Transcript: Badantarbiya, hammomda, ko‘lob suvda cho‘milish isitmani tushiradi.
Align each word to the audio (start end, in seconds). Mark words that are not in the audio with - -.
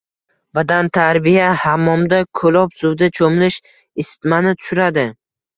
Badantarbiya, 0.59 1.49
hammomda, 1.65 2.21
ko‘lob 2.41 2.73
suvda 2.79 3.13
cho‘milish 3.19 3.59
isitmani 4.05 4.59
tushiradi. 4.63 5.07